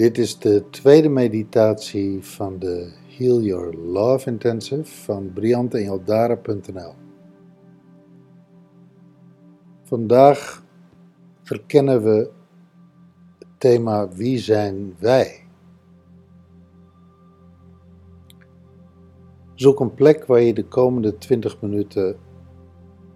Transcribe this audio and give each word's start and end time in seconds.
Dit 0.00 0.18
is 0.18 0.38
de 0.38 0.64
tweede 0.70 1.08
meditatie 1.08 2.24
van 2.24 2.58
de 2.58 2.92
Heal 3.18 3.40
Your 3.40 3.76
Love 3.76 4.30
Intensive 4.30 4.84
van 4.84 5.32
briantenyaldara.nl. 5.32 6.94
Vandaag 9.82 10.64
verkennen 11.42 12.02
we 12.02 12.30
het 13.38 13.48
thema 13.58 14.08
Wie 14.08 14.38
zijn 14.38 14.94
wij? 14.98 15.46
Zoek 19.54 19.80
een 19.80 19.94
plek 19.94 20.24
waar 20.24 20.40
je 20.40 20.54
de 20.54 20.64
komende 20.64 21.18
20 21.18 21.60
minuten 21.60 22.16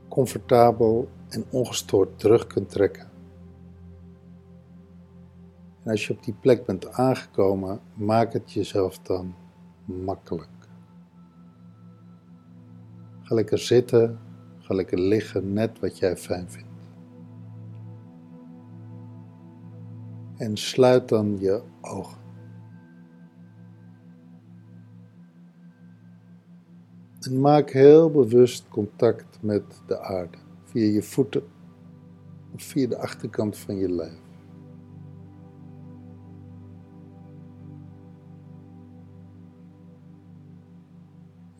comfortabel 0.09 1.09
en 1.28 1.45
ongestoord 1.51 2.18
terug 2.18 2.46
kunt 2.46 2.70
trekken. 2.70 3.13
En 5.84 5.91
als 5.91 6.06
je 6.06 6.12
op 6.12 6.24
die 6.24 6.34
plek 6.41 6.66
bent 6.66 6.93
aangekomen, 6.93 7.80
maak 7.95 8.33
het 8.33 8.52
jezelf 8.52 8.98
dan 8.98 9.34
makkelijk. 9.84 10.48
Ga 13.23 13.34
lekker 13.34 13.59
zitten, 13.59 14.19
ga 14.59 14.74
lekker 14.74 14.98
liggen, 14.98 15.52
net 15.52 15.79
wat 15.79 15.98
jij 15.98 16.16
fijn 16.16 16.51
vindt. 16.51 16.69
En 20.37 20.57
sluit 20.57 21.09
dan 21.09 21.37
je 21.38 21.62
ogen. 21.80 22.23
En 27.21 27.41
maak 27.41 27.71
heel 27.71 28.10
bewust 28.10 28.69
contact 28.69 29.38
met 29.41 29.82
de 29.87 30.01
aarde, 30.01 30.38
via 30.65 30.93
je 30.93 31.02
voeten 31.02 31.43
of 32.54 32.63
via 32.63 32.88
de 32.88 32.98
achterkant 32.98 33.59
van 33.59 33.76
je 33.76 33.88
lijf. 33.88 34.23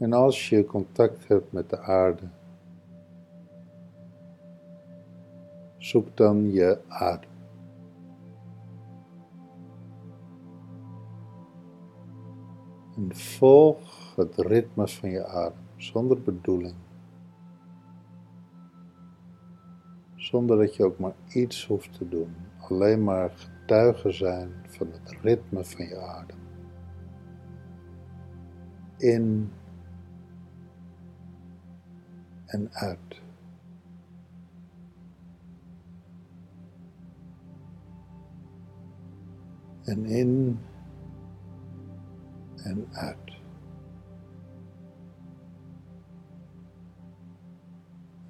En 0.05 0.13
als 0.13 0.49
je 0.49 0.65
contact 0.65 1.29
hebt 1.29 1.53
met 1.53 1.71
de 1.71 1.81
aarde, 1.81 2.29
zoek 5.79 6.17
dan 6.17 6.53
je 6.53 6.79
adem. 6.89 7.31
En 12.97 13.15
volg 13.15 14.15
het 14.17 14.37
ritme 14.37 14.89
van 14.89 15.11
je 15.11 15.27
adem 15.27 15.65
zonder 15.77 16.23
bedoeling. 16.23 16.77
Zonder 20.15 20.59
dat 20.59 20.77
je 20.77 20.85
ook 20.85 20.99
maar 20.99 21.15
iets 21.29 21.67
hoeft 21.67 21.93
te 21.93 22.09
doen. 22.09 22.35
Alleen 22.59 23.05
maar 23.05 23.31
getuige 23.31 24.11
zijn 24.11 24.53
van 24.67 24.87
het 24.91 25.17
ritme 25.23 25.65
van 25.65 25.87
je 25.87 25.99
adem. 25.99 26.39
In 28.97 29.53
en 32.55 32.69
uit. 32.73 33.23
En 39.85 40.05
in 40.05 40.59
en 42.57 42.87
uit. 42.93 43.19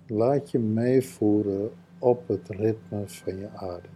Laat 0.07 0.51
je 0.51 0.59
meevoeren 0.59 1.71
op 1.99 2.29
het 2.29 2.49
ritme 2.49 3.09
van 3.09 3.37
je 3.37 3.49
adem. 3.51 3.93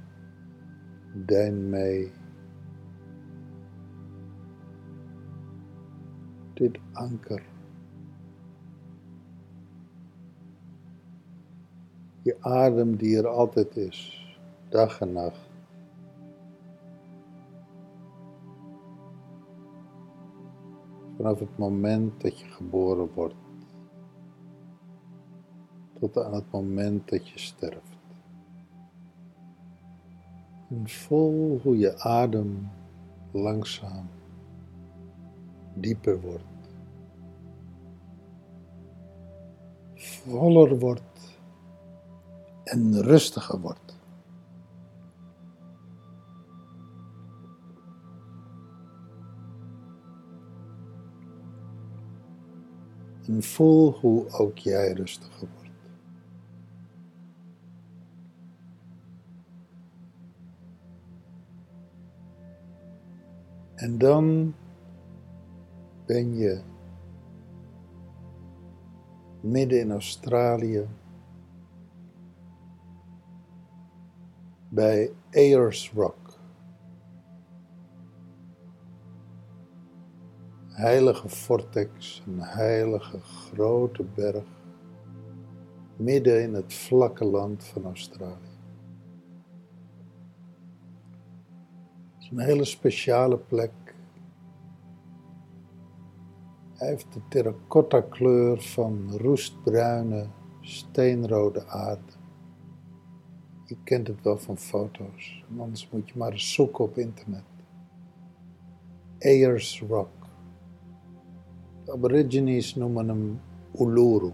Dein 1.26 1.68
mee. 1.68 2.12
Dit 6.54 6.78
anker. 6.92 7.42
Je 12.28 12.36
adem 12.40 12.96
die 12.96 13.16
er 13.16 13.26
altijd 13.26 13.76
is, 13.76 14.26
dag 14.68 15.00
en 15.00 15.12
nacht. 15.12 15.50
Vanaf 21.16 21.38
het 21.38 21.58
moment 21.58 22.20
dat 22.20 22.40
je 22.40 22.46
geboren 22.46 23.10
wordt 23.14 23.34
tot 25.98 26.18
aan 26.18 26.34
het 26.34 26.50
moment 26.50 27.08
dat 27.08 27.28
je 27.28 27.38
sterft. 27.38 27.96
En 30.70 30.88
voel 30.88 31.60
hoe 31.62 31.78
je 31.78 31.98
adem 31.98 32.68
langzaam 33.32 34.08
dieper 35.74 36.20
wordt, 36.20 36.44
voller 39.94 40.78
wordt 40.78 41.07
en 42.70 43.02
rustiger 43.02 43.60
wordt. 43.60 43.96
En 53.26 53.42
voel 53.42 53.92
hoe 53.92 54.30
ook 54.30 54.58
jij 54.58 54.92
rustiger 54.92 55.48
wordt. 55.54 55.68
En 63.74 63.98
dan 63.98 64.54
ben 66.06 66.36
je 66.36 66.60
midden 69.40 69.80
in 69.80 69.90
Australië 69.90 70.88
bij 74.68 75.10
Ayers 75.30 75.92
Rock. 75.94 76.38
Heilige 80.68 81.28
vortex, 81.28 82.22
een 82.26 82.40
heilige 82.40 83.20
grote 83.20 84.04
berg, 84.14 84.44
midden 85.96 86.42
in 86.42 86.54
het 86.54 86.74
vlakke 86.74 87.24
land 87.24 87.64
van 87.64 87.84
Australië. 87.84 88.48
een 92.30 92.38
hele 92.38 92.64
speciale 92.64 93.38
plek. 93.38 93.72
Hij 96.74 96.88
heeft 96.88 97.12
de 97.12 97.20
terracotta 97.28 98.00
kleur 98.00 98.60
van 98.62 99.16
roestbruine, 99.16 100.26
steenrode 100.60 101.66
aarde. 101.66 102.17
Je 103.68 103.76
kent 103.84 104.06
het 104.06 104.22
wel 104.22 104.38
van 104.38 104.58
foto's, 104.58 105.44
anders 105.58 105.88
moet 105.90 106.08
je 106.08 106.14
maar 106.18 106.32
eens 106.32 106.52
zoeken 106.52 106.84
op 106.84 106.98
internet. 106.98 107.42
Ayers 109.18 109.82
Rock. 109.88 110.08
De 111.84 111.92
Aborigines 111.92 112.74
noemen 112.74 113.08
hem 113.08 113.40
Uluru. 113.78 114.32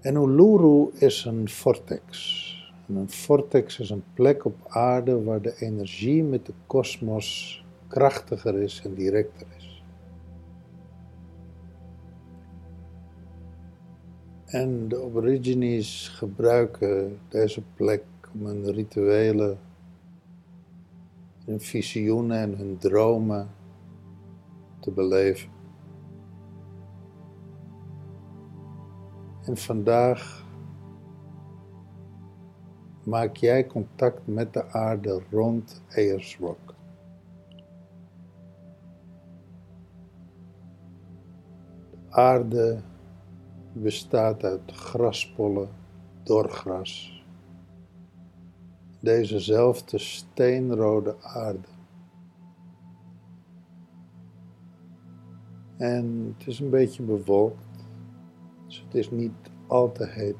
En 0.00 0.14
Uluru 0.14 0.90
is 0.94 1.24
een 1.24 1.48
vortex. 1.48 2.38
En 2.88 2.96
een 2.96 3.10
vortex 3.10 3.78
is 3.78 3.90
een 3.90 4.04
plek 4.14 4.44
op 4.44 4.56
aarde 4.68 5.22
waar 5.22 5.42
de 5.42 5.54
energie 5.58 6.22
met 6.22 6.46
de 6.46 6.52
kosmos 6.66 7.64
krachtiger 7.88 8.62
is 8.62 8.82
en 8.84 8.94
directer 8.94 9.46
is. 9.56 9.63
En 14.54 14.88
de 14.88 15.02
Aborigines 15.02 16.08
gebruiken 16.08 17.18
deze 17.28 17.62
plek 17.74 18.04
om 18.34 18.46
hun 18.46 18.70
rituelen, 18.70 19.58
hun 21.44 21.60
visioenen 21.60 22.38
en 22.38 22.56
hun 22.56 22.78
dromen 22.78 23.50
te 24.80 24.90
beleven. 24.90 25.50
En 29.44 29.56
vandaag 29.56 30.46
maak 33.04 33.36
jij 33.36 33.66
contact 33.66 34.26
met 34.26 34.52
de 34.52 34.72
aarde 34.72 35.22
rond 35.30 35.82
Ayers 35.88 36.38
Rock. 36.38 36.74
De 41.90 42.10
aarde 42.10 42.82
bestaat 43.74 44.44
uit 44.44 44.72
graspollen, 44.72 45.68
doorgras. 46.22 47.24
Dezezelfde 49.00 49.98
steenrode 49.98 51.16
aarde. 51.20 51.68
En 55.76 56.34
het 56.38 56.46
is 56.46 56.58
een 56.58 56.70
beetje 56.70 57.02
bewolkt, 57.02 57.86
dus 58.66 58.84
het 58.84 58.94
is 58.94 59.10
niet 59.10 59.50
al 59.66 59.92
te 59.92 60.06
heet. 60.06 60.36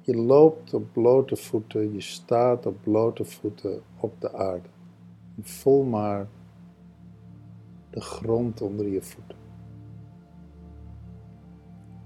Je 0.00 0.16
loopt 0.16 0.74
op 0.74 0.92
blote 0.92 1.36
voeten, 1.36 1.92
je 1.92 2.00
staat 2.00 2.66
op 2.66 2.76
blote 2.82 3.24
voeten 3.24 3.82
op 4.00 4.20
de 4.20 4.32
aarde. 4.32 4.68
Voel 5.40 5.84
maar 5.84 6.28
de 7.90 8.00
grond 8.00 8.60
onder 8.60 8.88
je 8.88 9.02
voeten. 9.02 9.47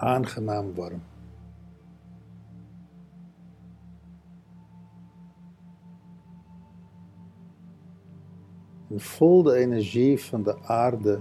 Aangenaam 0.03 0.75
warm. 0.75 1.03
En 8.89 9.01
voel 9.01 9.43
de 9.43 9.55
energie 9.55 10.21
van 10.21 10.43
de 10.43 10.63
aarde 10.63 11.21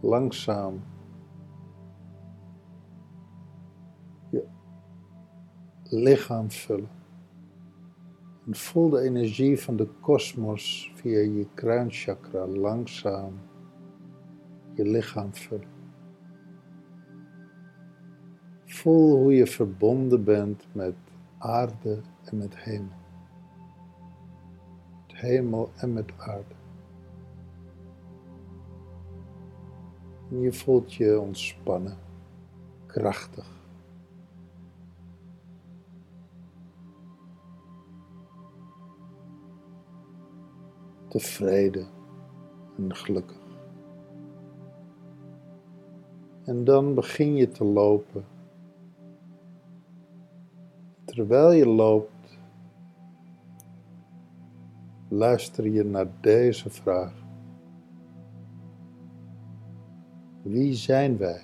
langzaam 0.00 0.82
je 4.30 4.48
lichaam 5.82 6.50
vullen. 6.50 6.90
En 8.46 8.54
voel 8.54 8.90
de 8.90 9.00
energie 9.00 9.60
van 9.60 9.76
de 9.76 9.88
kosmos 10.00 10.92
via 10.94 11.18
je 11.18 11.46
kruinchakra 11.54 12.46
langzaam 12.46 13.50
lichaam 14.86 15.34
vullen. 15.34 15.68
Voel 18.64 19.16
hoe 19.16 19.34
je 19.34 19.46
verbonden 19.46 20.24
bent 20.24 20.66
met 20.72 20.94
aarde 21.38 22.00
en 22.24 22.38
met 22.38 22.56
hemel. 22.56 22.96
Met 25.06 25.16
hemel 25.16 25.70
en 25.76 25.92
met 25.92 26.12
aarde. 26.18 26.54
En 30.30 30.40
je 30.40 30.52
voelt 30.52 30.94
je 30.94 31.20
ontspannen, 31.20 31.98
krachtig. 32.86 33.60
Tevreden 41.08 41.88
en 42.76 42.96
gelukkig. 42.96 43.41
En 46.44 46.64
dan 46.64 46.94
begin 46.94 47.34
je 47.34 47.48
te 47.48 47.64
lopen. 47.64 48.24
Terwijl 51.04 51.52
je 51.52 51.66
loopt, 51.66 52.38
luister 55.08 55.68
je 55.68 55.84
naar 55.84 56.10
deze 56.20 56.70
vraag. 56.70 57.12
Wie 60.42 60.74
zijn 60.74 61.16
wij? 61.16 61.42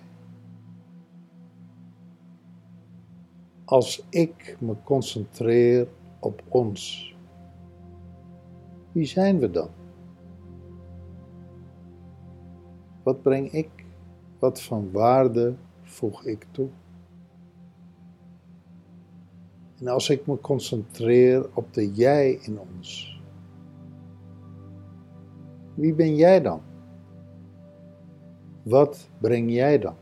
Als 3.64 4.06
ik 4.08 4.56
me 4.60 4.74
concentreer 4.84 5.88
op 6.20 6.42
ons, 6.48 7.14
wie 8.92 9.04
zijn 9.04 9.38
we 9.38 9.50
dan? 9.50 9.68
Wat 13.02 13.22
breng 13.22 13.52
ik? 13.52 13.87
Wat 14.38 14.62
van 14.62 14.90
waarde 14.92 15.54
voeg 15.82 16.24
ik 16.24 16.46
toe? 16.50 16.68
En 19.78 19.88
als 19.88 20.08
ik 20.10 20.26
me 20.26 20.40
concentreer 20.40 21.50
op 21.54 21.74
de 21.74 21.92
jij 21.92 22.30
in 22.32 22.60
ons, 22.60 23.20
wie 25.74 25.94
ben 25.94 26.16
jij 26.16 26.40
dan? 26.40 26.60
Wat 28.62 29.08
breng 29.20 29.52
jij 29.52 29.78
dan? 29.78 29.94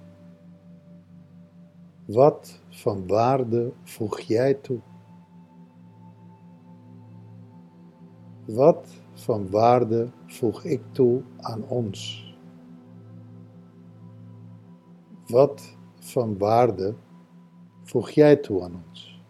Wat 2.06 2.61
van 2.69 3.06
waarde 3.06 3.73
voeg 3.83 4.21
jij 4.21 4.55
toe? 4.55 4.81
Wat 8.44 9.00
van 9.12 9.50
waarde 9.50 10.09
voeg 10.27 10.65
ik 10.65 10.83
toe 10.93 11.23
aan 11.37 11.69
ons? 11.69 12.25
Wat 15.26 15.76
van 15.99 16.38
waarde 16.38 16.94
voeg 17.82 18.11
jij 18.11 18.37
toe 18.37 18.62
aan 18.62 18.84
ons? 18.87 19.25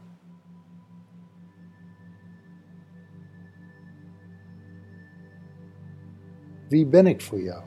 Wie 6.69 6.87
ben 6.87 7.07
ik 7.07 7.21
voor 7.21 7.41
jou? 7.41 7.65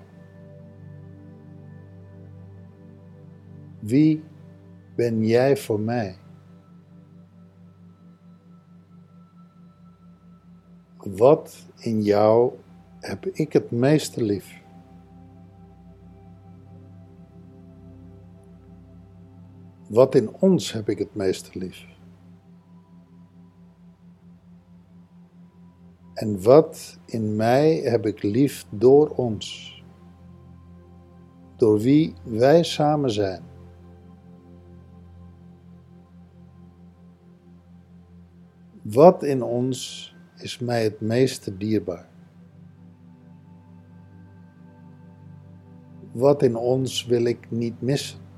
Wie 3.79 4.23
ben 4.95 5.25
jij 5.25 5.57
voor 5.57 5.79
mij? 5.79 6.17
Wat 10.97 11.67
in 11.79 12.01
jou 12.01 12.53
heb 12.99 13.25
ik 13.25 13.53
het 13.53 13.71
meeste 13.71 14.23
lief? 14.23 14.61
Wat 19.89 20.15
in 20.15 20.33
ons 20.33 20.71
heb 20.71 20.89
ik 20.89 20.97
het 20.97 21.15
meeste 21.15 21.59
lief? 21.59 21.85
En 26.13 26.43
wat 26.43 26.99
in 27.05 27.35
mij 27.35 27.75
heb 27.75 28.05
ik 28.05 28.23
lief 28.23 28.65
door 28.69 29.09
ons? 29.09 29.73
Door 31.55 31.79
wie 31.79 32.13
wij 32.23 32.63
samen 32.63 33.11
zijn? 33.11 33.43
Wat 38.81 39.23
in 39.23 39.43
ons 39.43 40.15
is 40.37 40.59
mij 40.59 40.83
het 40.83 41.01
meeste 41.01 41.57
dierbaar? 41.57 42.09
Wat 46.11 46.43
in 46.43 46.55
ons 46.55 47.05
wil 47.05 47.25
ik 47.25 47.51
niet 47.51 47.81
missen? 47.81 48.28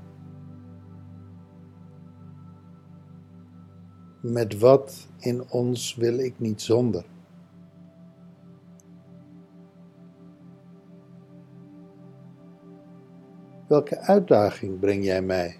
Met 4.22 4.58
wat 4.58 5.08
in 5.18 5.50
ons 5.50 5.94
wil 5.94 6.18
ik 6.18 6.38
niet 6.38 6.62
zonder? 6.62 7.04
Welke 13.68 13.98
uitdaging 13.98 14.80
breng 14.80 15.04
jij 15.04 15.22
mij? 15.22 15.56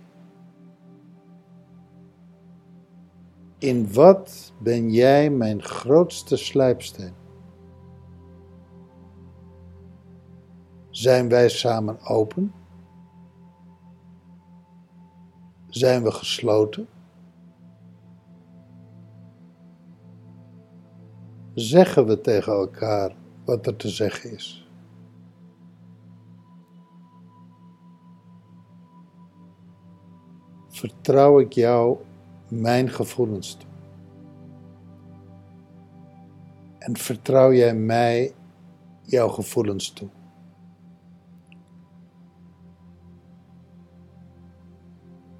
In 3.58 3.92
wat 3.92 4.52
ben 4.58 4.90
jij 4.90 5.30
mijn 5.30 5.62
grootste 5.62 6.36
slijpsteen? 6.36 7.14
Zijn 10.90 11.28
wij 11.28 11.48
samen 11.48 12.00
open? 12.00 12.52
Zijn 15.68 16.02
we 16.02 16.10
gesloten? 16.10 16.88
Zeggen 21.54 22.06
we 22.06 22.20
tegen 22.20 22.52
elkaar 22.52 23.16
wat 23.44 23.66
er 23.66 23.76
te 23.76 23.88
zeggen 23.88 24.32
is? 24.32 24.70
Vertrouw 30.68 31.40
ik 31.40 31.52
jou 31.52 31.98
mijn 32.48 32.88
gevoelens 32.88 33.56
toe. 33.56 33.70
En 36.78 36.96
vertrouw 36.96 37.52
jij 37.52 37.74
mij 37.74 38.34
jouw 39.02 39.28
gevoelens 39.28 39.92
toe. 39.92 40.08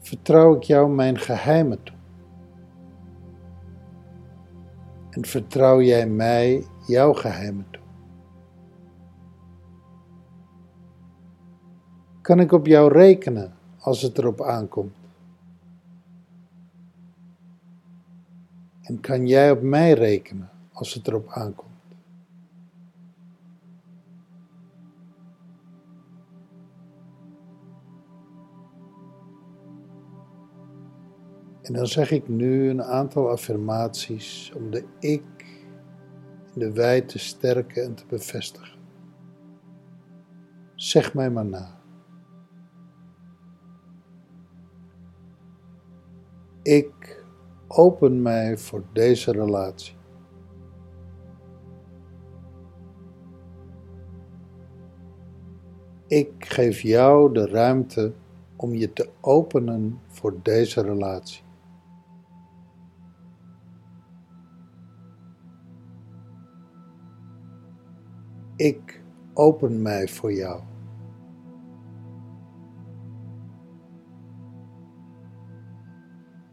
Vertrouw 0.01 0.57
ik 0.57 0.63
jou 0.63 0.91
mijn 0.91 1.19
geheimen 1.19 1.83
toe. 1.83 1.97
En 5.13 5.27
vertrouw 5.27 5.81
jij 5.81 6.07
mij 6.07 6.65
jouw 6.87 7.13
geheimen 7.13 7.67
toe. 7.71 7.83
Kan 12.21 12.41
ik 12.41 12.53
op 12.53 12.67
jou 12.67 12.93
rekenen 12.93 13.53
als 13.79 14.03
het 14.03 14.19
erop 14.19 14.43
aankomt? 14.43 14.97
En 18.83 19.01
kan 19.01 19.27
jij 19.27 19.51
op 19.51 19.63
mij 19.63 19.93
rekenen 19.93 20.51
als 20.73 20.95
het 20.95 21.09
erop 21.09 21.31
aankomt? 21.31 21.72
En 31.63 31.73
dan 31.73 31.87
zeg 31.87 32.11
ik 32.11 32.29
nu 32.29 32.69
een 32.71 32.83
aantal 32.83 33.31
affirmaties 33.31 34.53
om 34.57 34.71
de 34.71 34.85
ik 34.99 35.23
in 36.55 36.61
de 36.61 36.73
wij 36.73 37.01
te 37.01 37.19
sterken 37.19 37.85
en 37.85 37.95
te 37.95 38.05
bevestigen. 38.09 38.79
Zeg 40.75 41.15
mij 41.15 41.31
maar 41.31 41.45
na. 41.45 41.81
Ik 46.63 47.25
open 47.69 48.23
mij 48.23 48.59
voor 48.59 48.85
deze 48.93 49.33
relatie. 49.33 49.95
Ik 56.07 56.33
geef 56.39 56.81
jou 56.81 57.33
de 57.33 57.47
ruimte 57.47 58.13
om 58.57 58.75
je 58.75 58.93
te 58.93 59.09
openen 59.21 60.01
voor 60.09 60.35
deze 60.43 60.83
relatie. 60.83 61.42
Ik 68.63 69.03
open 69.35 69.83
mij 69.83 70.09
voor 70.09 70.33
jou. 70.33 70.63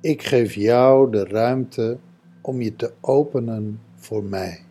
Ik 0.01 0.23
geef 0.23 0.53
jou 0.53 1.11
de 1.11 1.23
ruimte 1.23 1.99
om 2.41 2.61
je 2.61 2.75
te 2.75 2.93
openen 3.01 3.81
voor 3.95 4.23
mij. 4.23 4.65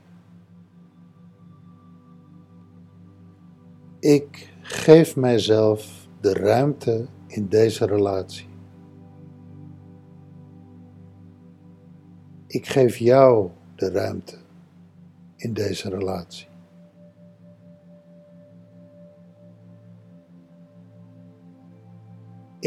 Ik 4.00 4.52
geef 4.60 5.16
mijzelf 5.16 6.08
de 6.20 6.32
ruimte 6.32 7.06
in 7.26 7.48
deze 7.48 7.86
relatie. 7.86 8.48
Ik 12.46 12.66
geef 12.66 12.96
jou 12.96 13.50
de 13.74 13.90
ruimte 13.90 14.38
in 15.36 15.52
deze 15.52 15.88
relatie. 15.88 16.47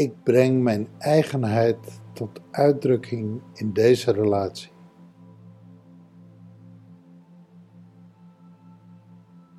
Ik 0.02 0.22
breng 0.22 0.62
mijn 0.62 0.88
eigenheid 0.98 2.00
tot 2.12 2.40
uitdrukking 2.50 3.42
in 3.54 3.72
deze 3.72 4.12
relatie. 4.12 4.70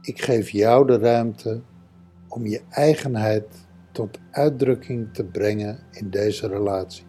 Ik 0.01 0.21
geef 0.21 0.50
jou 0.50 0.88
de 0.88 0.97
ruimte 0.97 1.62
om 2.27 2.45
je 2.45 2.62
eigenheid 2.69 3.67
tot 3.91 4.19
uitdrukking 4.31 5.13
te 5.13 5.25
brengen 5.25 5.79
in 5.91 6.09
deze 6.09 6.47
relatie. 6.47 7.05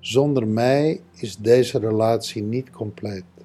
Zonder 0.00 0.46
mij 0.46 1.00
is 1.12 1.36
deze 1.36 1.78
relatie 1.78 2.42
niet 2.42 2.70
compleet. 2.70 3.37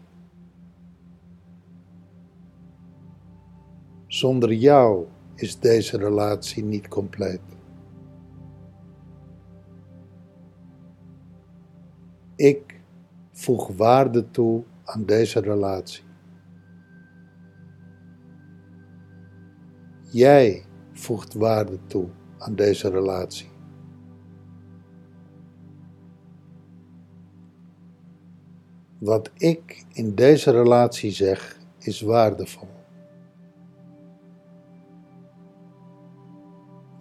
Zonder 4.24 4.54
jou 4.54 5.08
is 5.36 5.60
deze 5.60 5.98
relatie 5.98 6.64
niet 6.64 6.88
compleet. 6.88 7.42
Ik 12.36 12.82
voeg 13.32 13.68
waarde 13.68 14.32
toe 14.32 14.64
aan 14.84 15.06
deze 15.06 15.40
relatie. 15.40 16.04
Jij 20.12 20.66
voegt 20.92 21.34
waarde 21.34 21.80
toe 21.88 22.08
aan 22.38 22.56
deze 22.56 22.90
relatie. 22.90 23.50
Wat 29.00 29.32
ik 29.38 29.86
in 29.94 30.16
deze 30.16 30.52
relatie 30.52 31.12
zeg 31.12 31.60
is 31.78 32.02
waardevol. 32.02 32.83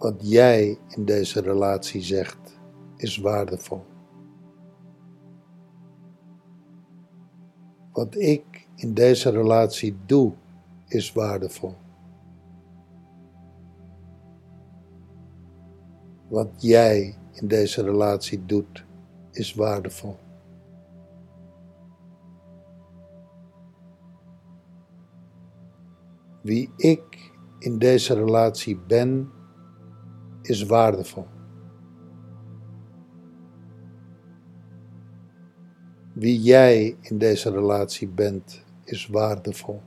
Wat 0.03 0.29
jij 0.29 0.77
in 0.87 1.05
deze 1.05 1.41
relatie 1.41 2.01
zegt 2.01 2.59
is 2.95 3.17
waardevol. 3.17 3.85
Wat 7.91 8.15
ik 8.15 8.67
in 8.75 8.93
deze 8.93 9.29
relatie 9.29 9.97
doe 10.05 10.33
is 10.87 11.13
waardevol. 11.13 11.75
Wat 16.29 16.49
jij 16.57 17.17
in 17.31 17.47
deze 17.47 17.83
relatie 17.83 18.45
doet 18.45 18.85
is 19.31 19.53
waardevol. 19.53 20.17
Wie 26.41 26.73
ik 26.77 27.31
in 27.59 27.77
deze 27.79 28.13
relatie 28.13 28.77
ben, 28.77 29.31
is 30.43 30.63
waardevol. 30.63 31.27
Wie 36.13 36.41
jij 36.41 36.97
in 37.01 37.17
deze 37.17 37.51
relatie 37.51 38.07
bent, 38.07 38.63
is 38.83 39.07
waardevol. 39.07 39.81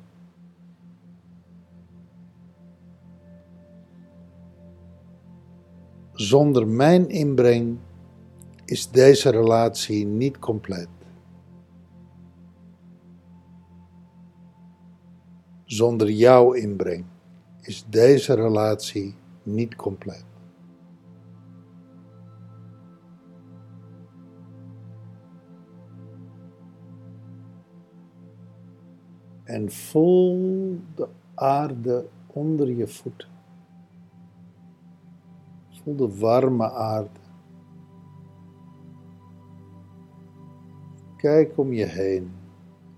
Zonder 6.12 6.68
mijn 6.68 7.08
inbreng 7.08 7.78
is 8.64 8.90
deze 8.90 9.30
relatie 9.30 10.06
niet 10.06 10.38
compleet. 10.38 10.88
Zonder 15.64 16.10
jouw 16.10 16.52
inbreng 16.52 17.04
is 17.60 17.84
deze 17.88 18.34
relatie 18.34 19.14
niet 19.42 19.76
compleet. 19.76 20.35
En 29.46 29.70
voel 29.70 30.78
de 30.94 31.08
aarde 31.34 32.06
onder 32.26 32.70
je 32.70 32.88
voeten. 32.88 33.28
Voel 35.68 35.96
de 35.96 36.18
warme 36.18 36.70
aarde. 36.70 37.20
Kijk 41.16 41.58
om 41.58 41.72
je 41.72 41.84
heen. 41.84 42.32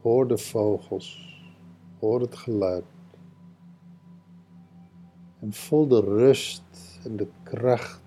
Hoor 0.02 0.28
de 0.28 0.38
vogels. 0.38 1.36
Hoor 1.98 2.20
het 2.20 2.36
geluid. 2.36 2.84
En 5.40 5.52
voel 5.52 5.86
de 5.86 6.00
rust 6.00 7.00
en 7.04 7.16
de 7.16 7.28
kracht 7.42 8.02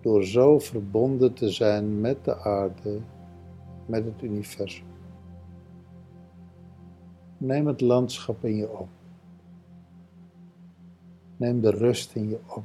door 0.00 0.24
zo 0.24 0.58
verbonden 0.58 1.32
te 1.32 1.50
zijn 1.50 2.00
met 2.00 2.24
de 2.24 2.38
aarde, 2.38 3.00
met 3.86 4.04
het 4.04 4.22
universum. 4.22 4.89
Neem 7.40 7.66
het 7.66 7.80
landschap 7.80 8.44
in 8.44 8.56
je 8.56 8.70
op. 8.70 8.88
Neem 11.36 11.60
de 11.60 11.70
rust 11.70 12.14
in 12.14 12.28
je 12.28 12.38
op. 12.46 12.64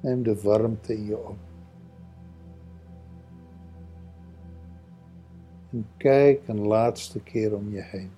Neem 0.00 0.22
de 0.22 0.42
warmte 0.42 0.96
in 0.96 1.04
je 1.04 1.18
op. 1.18 1.36
En 5.70 5.86
kijk 5.96 6.48
een 6.48 6.60
laatste 6.60 7.20
keer 7.20 7.54
om 7.56 7.70
je 7.70 7.82
heen. 7.82 8.10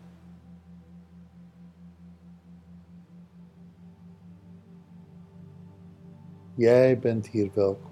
Jij 6.54 6.98
bent 6.98 7.26
hier 7.26 7.50
welkom. 7.54 7.90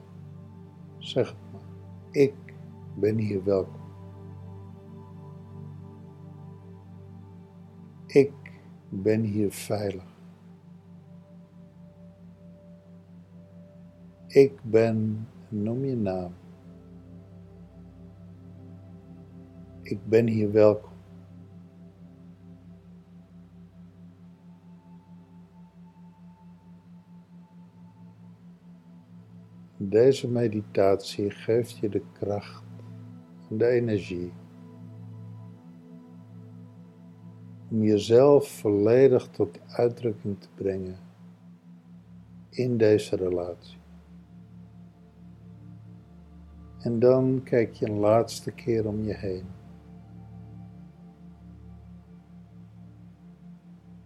Zeg 0.99 1.29
het 1.29 1.53
maar. 1.53 1.61
Ik 2.11 2.35
ben 2.95 3.17
hier 3.17 3.45
welkom. 3.45 3.80
Ik 8.13 8.33
ben 8.89 9.23
hier 9.23 9.51
veilig. 9.51 10.19
Ik 14.27 14.63
ben, 14.63 15.27
noem 15.49 15.85
je 15.85 15.97
naam. 15.97 16.35
Ik 19.83 20.07
ben 20.07 20.27
hier 20.27 20.53
welkom. 20.53 20.91
Deze 29.77 30.29
meditatie 30.29 31.31
geeft 31.31 31.77
je 31.77 31.89
de 31.89 32.03
kracht 32.13 32.65
en 33.51 33.59
de 33.59 33.67
energie 33.67 34.33
om 37.71 37.83
jezelf 37.83 38.49
volledig 38.49 39.29
tot 39.29 39.59
uitdrukking 39.67 40.41
te 40.41 40.49
brengen 40.55 40.99
in 42.51 42.77
deze 42.77 43.17
relatie. 43.17 43.79
En 46.79 46.99
dan 46.99 47.41
kijk 47.45 47.75
je 47.75 47.87
een 47.87 47.99
laatste 47.99 48.51
keer 48.51 48.87
om 48.87 49.05
je 49.05 49.15
heen. 49.15 49.45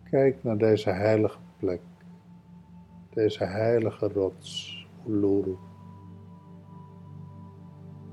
Kijk 0.02 0.44
naar 0.44 0.58
deze 0.58 0.90
heilige 0.90 1.38
plek, 1.58 1.80
deze 3.10 3.44
heilige 3.44 4.08
rots, 4.08 4.86
Uluru. 5.06 5.56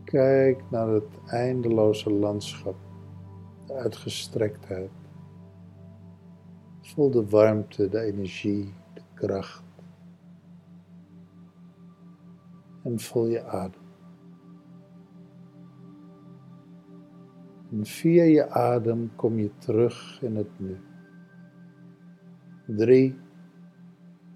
Kijk 0.04 0.64
naar 0.70 0.88
het 0.88 1.18
eindeloze 1.26 2.12
landschap, 2.12 2.76
de 3.68 3.74
uitgestrektheid. 3.74 5.01
Voel 6.94 7.12
de 7.12 7.30
warmte, 7.30 7.90
de 7.90 8.00
energie, 8.00 8.74
de 8.94 9.02
kracht. 9.14 9.64
En 12.84 13.00
voel 13.00 13.28
je 13.28 13.44
adem. 13.44 13.82
En 17.72 17.86
via 17.86 18.24
je 18.24 18.50
adem 18.50 19.16
kom 19.16 19.38
je 19.40 19.52
terug 19.58 20.22
in 20.22 20.36
het 20.36 20.60
nu. 20.60 20.80
Drie, 22.68 23.20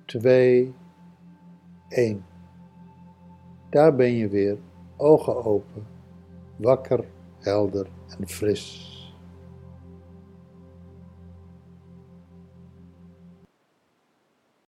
twee, 0.05 0.73
één. 1.89 2.25
Daar 3.69 3.95
ben 3.95 4.11
je 4.13 4.29
weer, 4.29 4.57
ogen 4.97 5.43
open, 5.43 5.83
wakker, 6.57 7.05
helder 7.37 7.87
en 8.19 8.27
fris. 8.27 8.94